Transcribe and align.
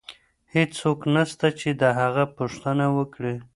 هيڅ 0.53 0.69
څوک 0.81 0.99
نسته 1.15 1.47
چي 1.59 1.69
د 1.81 1.83
هغه 1.99 2.23
پوښتنه 2.37 2.85
وکړي. 2.97 3.35